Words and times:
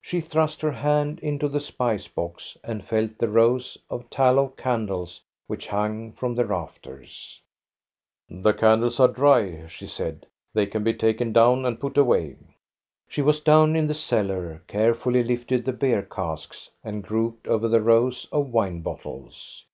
She 0.00 0.20
thrust 0.20 0.60
her 0.62 0.70
hand 0.70 1.18
into 1.18 1.48
the 1.48 1.58
spice 1.58 2.06
box, 2.06 2.56
and 2.62 2.84
felt 2.86 3.18
the 3.18 3.26
rows 3.26 3.76
of 3.90 4.08
tallow 4.08 4.50
candles 4.56 5.22
which 5.48 5.66
hung 5.66 6.12
from 6.12 6.36
the 6.36 6.44
rafters." 6.44 7.42
The 8.44 8.52
candles 8.52 9.00
are 9.00 9.08
dry," 9.08 9.66
she 9.66 9.88
said." 9.88 10.26
They 10.54 10.66
can 10.66 10.84
be 10.84 10.94
taken 10.94 11.32
down 11.32 11.64
and 11.66 11.80
put 11.80 11.98
away." 11.98 12.36
She 13.08 13.20
was 13.20 13.40
down 13.40 13.74
in 13.74 13.88
the 13.88 13.94
cellar, 13.94 14.62
carefully 14.68 15.24
lifted 15.24 15.64
the 15.64 15.72
beer 15.72 16.02
casks, 16.02 16.70
and 16.84 17.02
groped 17.02 17.48
over 17.48 17.66
the 17.66 17.80
rows 17.82 18.26
of 18.30 18.52
wine 18.52 18.80
bottles. 18.80 19.64